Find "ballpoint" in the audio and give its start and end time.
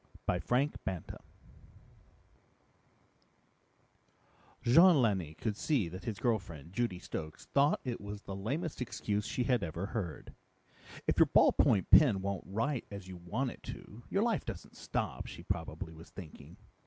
11.27-11.91